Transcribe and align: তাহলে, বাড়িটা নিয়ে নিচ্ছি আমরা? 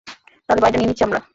তাহলে, 0.49 0.61
বাড়িটা 0.61 0.77
নিয়ে 0.79 0.89
নিচ্ছি 0.89 1.03
আমরা? 1.07 1.21